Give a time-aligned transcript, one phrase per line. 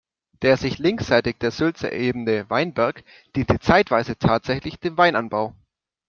[0.41, 3.03] Der sich linksseitig der Sülze erhebende "Weinberg"
[3.35, 5.53] diente zeitweise tatsächlich dem Weinanbau.